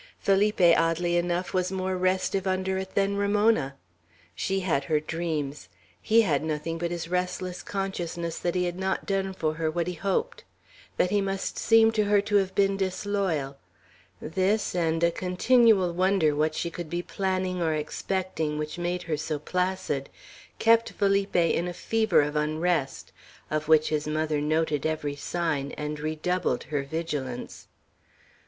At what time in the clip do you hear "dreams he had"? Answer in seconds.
4.99-6.43